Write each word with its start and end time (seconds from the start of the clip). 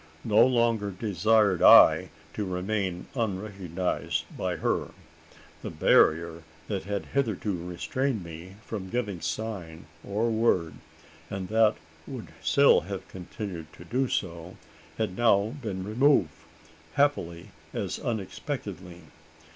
No 0.25 0.43
longer 0.47 0.89
desired 0.89 1.61
I 1.61 2.09
to 2.33 2.43
remain 2.43 3.05
unrecognised 3.13 4.35
by 4.35 4.55
her. 4.55 4.89
The 5.61 5.69
barrier 5.69 6.41
that 6.67 6.85
had 6.85 7.05
hitherto 7.13 7.55
restrained 7.69 8.23
me 8.23 8.55
from 8.65 8.89
giving 8.89 9.21
sign 9.21 9.85
or 10.03 10.31
word 10.31 10.73
and 11.29 11.49
that 11.49 11.75
would 12.07 12.29
still 12.41 12.81
have 12.81 13.07
continued 13.09 13.71
to 13.73 13.85
do 13.85 14.07
so 14.07 14.57
had 14.97 15.15
now 15.15 15.53
been 15.61 15.83
removed, 15.83 16.33
happily 16.93 17.51
as 17.71 17.99
unexpectedly. 17.99 19.01